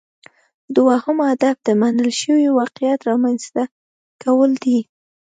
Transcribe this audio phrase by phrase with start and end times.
[0.75, 3.63] دوهم هدف د منل شوي واقعیت رامینځته
[4.23, 4.79] کول دي